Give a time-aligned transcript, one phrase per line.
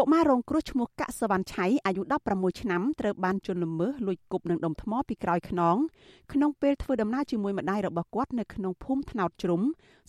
[0.00, 5.76] កុមាររងគ្រោះឈ្មោះកាក់សវណ្ណឆៃអាយុ16ឆ្នាំត្រូវបានជន់ល្មើសលួចគប់នឹងដុំថ្មពីក្រោយខ្នង
[6.32, 9.62] ក្នុងពេលធ្វើដំណើរជាមួយម្ដាយរបស់គាត់នៅក្នុងភូមិថ្នោតជ្រុំ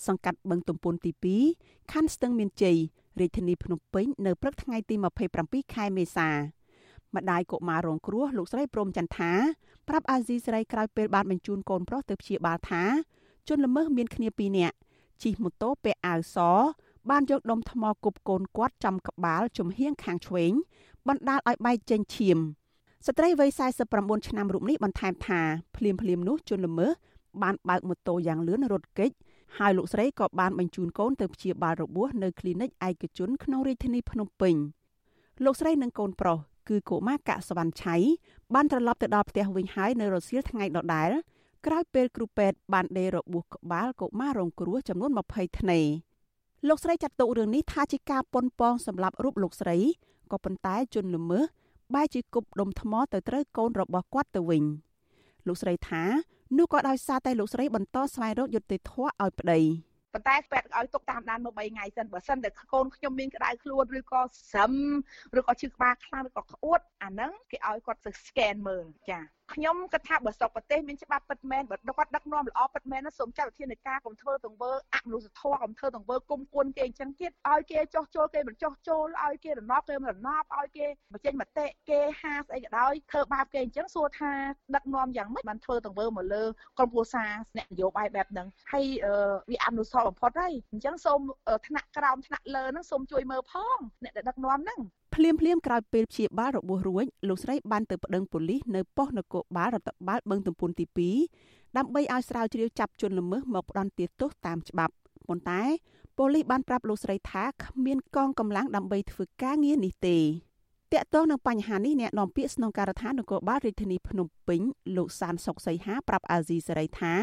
[0.07, 1.11] សង្កាត់បឹងទំពុនទី
[1.51, 2.77] 2ខណ្ឌស្ទឹងមានជ័យ
[3.19, 4.95] រាជធានីភ្នំពេញនៅព្រឹកថ្ងៃទី
[5.33, 6.29] 27ខែមេសា
[7.15, 9.31] ម្ដាយកុមាររងគ្រោះលោកស្រីព្រំចន្ទថា
[9.87, 12.83] ប្រាប់អាស៊ីសេរីក្រោយពេលបានបញ្ជូនកូនប្រុសទៅព្យាបាលថា
[13.47, 14.75] ជនល្មើសមានគ្នា2នាក់
[15.23, 16.37] ជិះម៉ូតូពាក់អាវស
[17.09, 20.53] បានយកដុំថ្មគប់កូនគាត់ចំក្បាលជំហៀងខាងឆ្វេង
[21.07, 22.37] បណ្ដាលឲ្យបែកចេញឈាម
[23.05, 23.49] ស្ត្រីវ័យ
[23.89, 25.41] 49ឆ្នាំរូបនេះបន្ថែមថា
[25.75, 26.91] ភ្លាមភ្លាមនោះជនល្មើស
[27.41, 29.11] បានបើកម៉ូតូយ៉ាងលឿនរត់គេច
[29.57, 34.55] ហើយលោកស្រីក៏បានបញ្ជូនកូនទៅព្យាបាលរបួសនៅគ្លីនិកឯកជនក្នុងរាជធានីភ្នំពេញ
[35.43, 36.37] លោកស្រីនិងកូនប្រុស
[36.69, 37.95] គឺកុមារកសវណ្ណឆៃ
[38.53, 41.09] បានត្រឡប់ទៅដល់ផ្ទះវិញហើយនៅរសៀលថ្ងៃដដែល
[41.65, 45.79] ក្រោយពេលគ្រូពេទ្យបានដេររបួសក្បាលកុមាររងគ្រោះចំនួន20ធ្នេ
[46.65, 49.77] លោកស្រីចាត់ទុករឿងនេះថាជាការប៉ុនប៉ងសម្រាប់រូបលោកស្រី
[50.31, 51.43] ក៏ប៉ុន្តែជនល្មើស
[51.95, 54.63] បែរជាគប់ដុំថ្មទៅត្រូវកូនរបស់គាត់ទៅវិញ
[55.47, 56.03] លោកស្រីថា
[56.57, 59.59] នោះក៏ដោយសារតែលោកស្រីបន្តស្វែងរកយុត្តិធម៌ឲ្យប្តី
[60.13, 64.21] ប៉ុន្តែពេទ្យឲ្យទុកតាមដានមើល3ថ្ងៃសិនបើសិនតែកូនខ្ញុំមានក្តៅខ្លួនឬក៏
[64.51, 64.73] ស្រឹម
[65.39, 69.19] ឬក៏ឈឺក្បាលខ្លាំងឬក៏ក្អួតអាហ្នឹងគេឲ្យគាត់ទៅ scan មើលចា
[69.53, 84.31] ខ្ញុំគិតថាបើស្រុកប្រទេសមានច្បាប់ពិតមែនបើគាត់ដឹកនាំល្អពិតមែនសូមចាត់វិធានការកុំធ្វើទង្វើអមនុស្សធម៌កុំធ្វើទង្វើគុំគួនគេអញ្ចឹងទៀតឲ្យគេចោះចូលគេមិនចោះចូលឲ្យគេរណបគេមិនរណបឲ្យគេបញ្ចេញមតិគេហាស្អីក៏ដោយធ្វើបាបគេអញ្ចឹងសួរថា
[84.75, 86.43] ដឹកនាំយ៉ាងម៉េចបានធ្វើទង្វើមកលើ
[86.77, 88.85] ក្រុមគ្រួសារអ្នកនយោបាយបែបហ្នឹងហើយ
[89.51, 91.19] វាអនុសរបំផុតហើយអញ្ចឹងសូម
[91.67, 94.79] ថ្នាក់ក្រោមថ្នាក់លើហ្នឹងសូមជួយមើលផងអ្នកដែលដឹកនាំហ្នឹង
[95.17, 100.85] ភ្លាមភ្លាមក្រោយពេលព្យាបាលរបួសរួចលោកស្រីបានទៅប្តឹងប៉ូលីសនៅប៉ុស្តិ៍នគរបាលរដ្ឋបាលបឹងទំពុនទី
[101.31, 104.93] 2ដើម្បីឲ្យស្រាវជ្រាវចាប់ជនល្មើសមកផ្ដន្ទាទោសតាមច្បាប់
[105.27, 105.61] ប៉ុន្តែ
[106.17, 110.17] ប៉ូលីសបានប្រាប់លោកស្រីថាគ្មានកងកម្លាំងដើម្បីធ្វើការងារនេះទេ
[110.93, 114.61] តាក់ទងនឹងបញ្ហានេះអ្នកនាំពាក្យស្នងការដ្ឋាននគរបាលរាជធានីភ្នំពេញ
[114.97, 117.13] លោកសានសុកសីហាប្រាប់អាស៊ីសេរីថា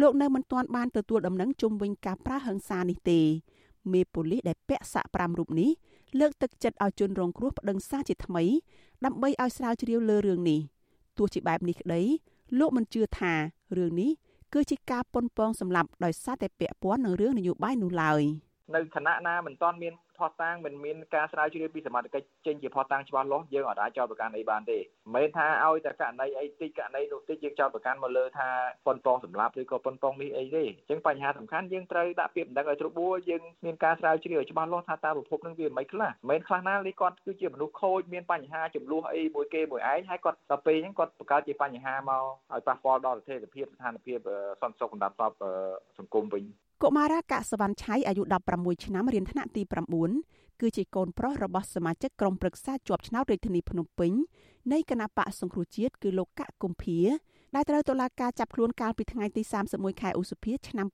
[0.00, 3.20] លោកនៅមិនទាន់បានទទួលដំណឹងជុំវិញការប្រើហិង្សានេះទេ
[3.92, 5.70] មេប៉ូលីសដែលពាក់សាក់5រូបនេះ
[6.20, 8.44] លើកទឹកចិត្តឲ្យជនរងគ្រោះប្តឹងសារជាថ្មី
[9.04, 10.60] ដើម្បីឲ្យស្រាវជ្រាវលើរឿងនេះ
[11.18, 12.02] ទោះជាបែបនេះក្តី
[12.58, 13.32] លោកមិនជឿថា
[13.78, 14.10] រឿងនេះ
[14.54, 18.22] គឺជាការប៉ុនប៉ងសម្លាប់ដោយសារតែពាក់ព័ន្ធនឹងរឿងនយោបាយនោះឡើយ
[18.74, 28.48] នៅឋានៈណាមិនទាន់មាន ផុសតាងមិនមានការស្រាវជ្រាវពីសមត្ថកិច្ចចេញជាផុសតាងច្បាស់លាស់យើងអាចចោទប្រកាន់អីបានទេមិនមែនថាឲ្យតែករណីអីតិចករណីនោះតិចយើងចោទប្រកាន់មកលើថា
[28.86, 44.18] ប៉ុនប៉ងសម្លាប់ឬក៏ប៉ុនប៉ងនេះអីទេអញ្ចឹងបញ្ហាសំខាន់យើងត្រូវដាក់ពាក្យបណ្ដឹងឲ្យត្រួតបួយើងមានការស្រាវជ្រាវឲ្យច្បាស់លាស់ថាតើប្រភពនឹងវាមិនខ្លះមិនមែនខ្លះណានេះគាត់គឺជាមនុស្សខូចមានបញ្ហាចំនួនអីមួយគេមួយឯងហើយគាត់ដល់ពេលអញ្ចឹងគាត់បង្កើតជាបញ្ហាមកឲ្យប៉ះពាល់ដល់ស្ថិរភាពស្ថានភាព
[44.62, 45.16] សន្តិសុខសម្រាប់
[45.98, 46.44] សង្គមវិញ
[46.84, 48.22] កុមារាកសវណ្ណឆៃអាយុ
[48.54, 49.62] 16ឆ្នាំរៀនថ្នាក់ទី
[50.12, 54.12] 9គឺជាកូនប្រុសរបស់សមាជិកក្រុមប្រឹក្សាជាប់ឆ្នោតរាជធានីភ្នំពេញ
[54.72, 56.98] នៃគណៈបកសង្គ្រោះជាតិគឺលោកកកកុម្ភា
[57.54, 59.42] ដែលត្រូវតុលាការចាប់ខ្លួនកាលពីថ្ងៃទី
[59.72, 60.86] 31ខែឧសភាឆ្នាំ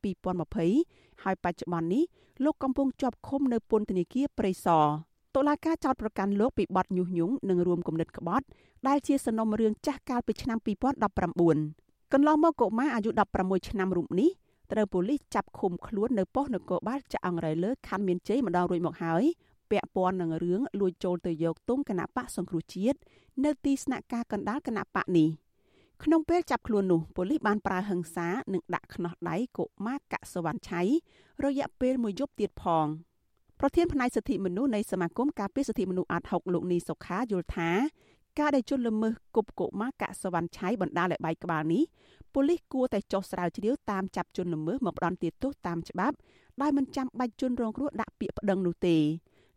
[0.59, 2.05] 2020ហើយបច្ចុប្បន្ននេះ
[2.45, 4.87] លោកកំពុងជាប់ឃុំនៅពន្ធនាគារព្រៃសរ
[5.37, 8.47] តុលាការចោទប្រកាន់លោកពីបទញុះញង់និងរួមគំនិតក្បត់
[8.89, 10.59] ដែលជាសំណុំរឿងចាស់កាលពីឆ្នាំ
[11.35, 13.11] 2019កន្លងមកកុមារអាយុ
[13.41, 14.31] 16ឆ្នាំរូបនេះ
[14.73, 19.25] ត្រូវប៉ូលីសចាប់ឃុំខ្លួននៅប៉ុស្តិ៍នគរបាលចាក់អង្រៃលើខណ្ឌមានជ័យម្ដងរួចមកហើយ
[19.71, 22.99] ពាក់ព័ន្ធនឹងរឿងលួចចូលទៅយកទុំគណៈបកសង្គ្រោះជាតិ
[23.45, 25.29] នៅទីស្នាក់ការកណ្ដាលគណៈបកនេះ
[26.05, 30.83] ក្នុងពេលចាប់ខ្លួននោះប៉ូលីសបានប្រើហិង្សានិងដាក់ខ្នោះដៃកុមារកសវណ្ណឆៃ
[31.45, 32.87] រយៈពេលមួយយប់ទៀតផង
[33.61, 37.71] ប្រធានផ្នែកសិទ្ធិមនុស្សនៃសមាគមការពារសិទ្ធិមនុស្សអាត់ហុកលោកនីសុខាយល់ថា
[38.39, 41.83] ការដែលជនល្មើសគប់កុមារកសវណ្ណឆៃបណ្ដាលឲ្យបែកក្បាលនេះ
[42.35, 46.17] ប៉ូលីសគួរតែចុះស្រាវជ្រាវតាមចាប់ជនល្មើសមកផ្ដន្ទាទោសតាមច្បាប់
[46.63, 48.97] ដោយមិនចាំបាច់ជនរងគ្រោះដាក់ពាក្យប្តឹងនោះទេ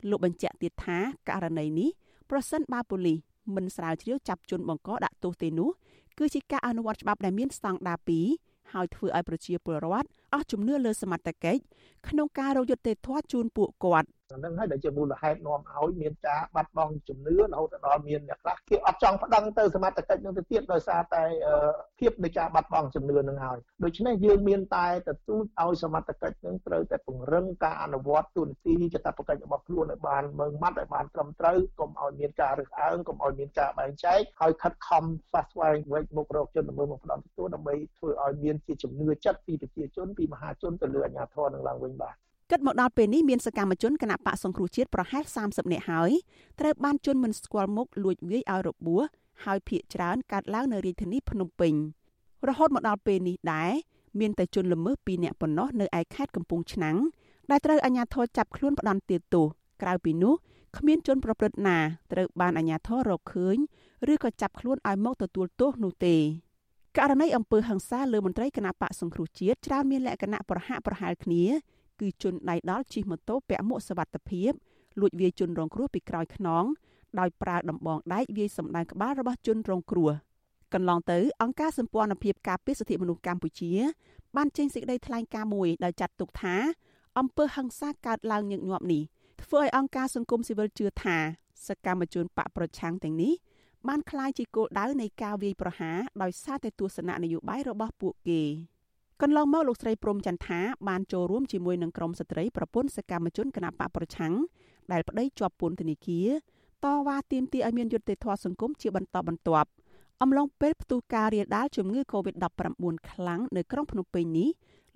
[0.10, 0.98] លោកបញ្ជាក់ទៀតថា
[1.30, 1.90] ករណីនេះ
[2.30, 3.18] ប្រសិនបើប៉ូលីស
[3.56, 5.70] មិនស្រាវជ្រាវចាប់ជនបង្កដាក់ទោសទេនោះ
[6.18, 8.00] គឺជាការអនុវត្តច្បាប់ដែលមានស្តង់ដារ
[8.36, 11.62] 2ហើយធ្វើឲ្យប្រជាពលរដ្ឋអស់ជំនឿលើសមត្ថកិច្ច
[12.08, 21.24] ក្នុងការរកយុត្តិធម៌ជូនពួកគាត់ហ្នឹងហើយដែលជាមូលហេតុនាំឲ្យមានការបាត់បង់ជំនឿរហូតដល់មានអ្នកខ្លះគេអត់ចង់ប្តឹងទៅសមត្ថកិច្ចនឹងទៅទៀតដោយសារតែ
[22.00, 42.16] ភាពនៃការបាត់បង់ជំនឿនឹងហើយដូច្នេះយើងមានតែទទូចឲ្យសមត្ថកិច្ចនឹងត្រូវតែពង្រឹងការអនុវត្តទូនទីចតបកិច្ចរបស់ខ្លួនឲ្យបានមើងម៉ាត់ឲ្យបានត្រឹមត្រូវកុំឲ្យមានការរើសអើងកុំឲ្យមានការបែងចែកហើយខិតខំស្វាស្វែងវិចមុខរកជនល្មើសមកផ្ដំទទួលដើម្បីធ្វើឲ្យមានជាជំនឿចិត្តពីប្រជាជនពីមហាជនទៅលើអាជ្ញាធរនឹងឡើងវិញបាទ
[42.52, 46.12] គិតមកដល់ពេលនេះមានសកម្មជនគណៈបកសង្គ្រោះជាតិប្រហែល30នាក់ហើយ
[46.60, 49.04] ត្រូវបានជន់មិនស្គាល់មុខលួចវាយឲ្យរបួស
[49.46, 51.74] ហើយភ ieck ច្រើនកើតឡើងនៅរាជធានីភ្នំពេញ
[52.48, 53.72] រហូតមកដល់ពេលនេះដែរ
[54.20, 56.98] មានតែជនល្មើស2នាក់ប៉ុណ្ណោះនៅឯខេត្តកំពង់ឆ្នាំង
[57.52, 59.48] ដែលត្រូវអាជ្ញាធរចាប់ខ្លួនផ្ដន់ទាទោស
[59.82, 60.34] ក្រៅពីនោះ
[60.78, 61.78] គ្មានជនប្រព្រឹត្តណា
[62.12, 63.58] ត្រូវបានអាជ្ញាធររកឃើញ
[64.14, 66.16] ឬក៏ចាប់ខ្លួនឲ្យមកទទួលទោសនោះទេ
[66.98, 71.44] ករណីអំពើហិង្សាលើមន្ត្រីគណៈបកសង្គ្រោះជាតិច្រើនមានលក្ខណៈប្រហាក់ប្រហែលគ្នា
[72.00, 74.52] គឺជនដៃដល់ជិះម៉ូតូពាក់មួកសុវត្ថិភាព
[75.00, 76.66] លួចវាយជនរងគ្រោះពីក្រោយខ្នង
[77.20, 80.12] ដោយប្រើដំបងដែកវាយសម្ដៅក្បាលរបស់ជនរងគ្រោះ
[80.74, 83.72] កន្លងទៅអង្គការសម្ព័ន្ធភាពការពារសិទ្ធិមនុស្សកម្ពុជា
[84.36, 86.56] បានចេញសេចក្តីថ្លែងការណ៍មួយដោយចាត់ទុកថា
[87.20, 89.04] អំពើហិង្សាកើតឡើងញឹកញាប់នេះ
[89.44, 91.18] ធ្វើឲ្យអង្គការសង្គមស៊ីវិលជឿថា
[91.68, 93.34] សកម្មជនបកប្រឆាំងទាំងនេះ
[93.88, 98.42] បានក្លាយជាគោលដៅនៃការវាយប្រហារដោយសារតែទស្សនៈនយោបាយរបស់ពួកគេ
[99.22, 104.34] កន្លងមកលោកស្រីព្រំចន្ទថាបានចូលរួមជាមួយនឹងក្រុមស្ត្រីប្រពន្ធសកម្មជនគណបកប្រឆាំង
[104.92, 106.30] ដែលប្តីជាប់ពន្ធនាគារ
[106.84, 109.70] តវ៉ាទាមទារឲ្យមានយុត្តិធម៌សង្គមជាបន្តបន្ទាប់
[110.22, 114.50] អំឡុងពេលផ្ទុះការរាលដាលជំងឺ Covid-19 ខ្លាំងនៅក្រុងភ្នំពេញនេះ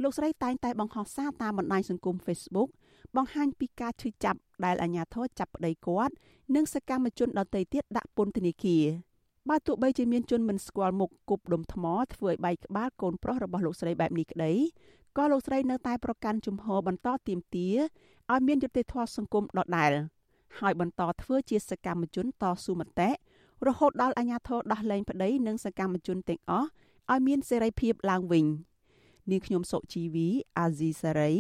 [0.04, 2.70] លោកស្រីតែងតែបង្ហោះសារតាមបណ្ដាញសង្គម Facebook
[3.16, 6.14] បង្ហាញពីការឈឺចាប់ដែលអាជ្ញាធរចាប់ប្តីគាត់
[6.56, 8.86] និងសកម្មជនដទៃទៀតដាក់ពន្ធនាគារ
[9.48, 14.54] បើទោះបីជាមានជនមិនស្គាល់មុខគប់ដុំថ្មធ្វើឲ្យបែកក្បាលកូនប្រុសរបស់លោកស្រីបែបនេះក្តី
[15.18, 17.70] ក៏លោកស្រីនៅតែប្រកាន់ជំហរបន្តទៀមទា
[18.32, 19.92] ឲ្យមានយុត្តិធម៌សង្គមដដែល
[20.60, 23.10] ហើយបន្តធ្វើជាសកម្មជនតស៊ូមតិ
[23.68, 26.68] រហូតដល់អាជ្ញាធរដោះលែងប្តីនិងសកម្មជនទាំងអស់
[27.12, 28.46] ឲ្យមានសេរីភាពឡើងវិញ
[29.30, 30.28] នាងខ្ញុំសុជីវី
[30.58, 31.32] អាស៊ីសេរី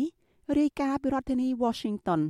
[0.59, 2.21] រាយការណ៍ពីរដ្ឋធានី Washington